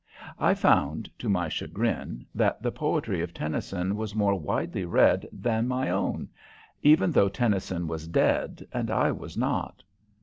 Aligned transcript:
I 0.39 0.55
found, 0.55 1.11
to 1.19 1.29
my 1.29 1.47
chagrin, 1.47 2.25
that 2.33 2.63
the 2.63 2.71
poetry 2.71 3.21
of 3.21 3.35
Tennyson 3.35 3.95
was 3.95 4.15
more 4.15 4.33
widely 4.33 4.83
read 4.83 5.25
even 5.27 5.41
than 5.43 5.67
my 5.67 5.91
own, 5.91 6.27
even 6.81 7.11
though 7.11 7.29
Tennyson 7.29 7.87
was 7.87 8.07
dead 8.07 8.67
and 8.71 8.89
I 8.89 9.11
was 9.11 9.37
not. 9.37 9.83